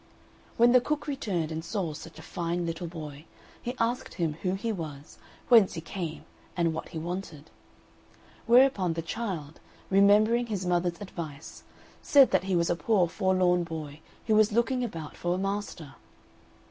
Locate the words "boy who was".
13.63-14.51